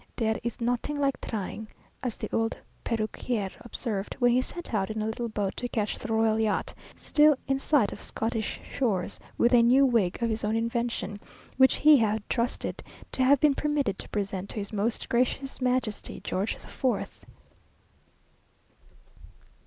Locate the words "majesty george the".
15.61-16.67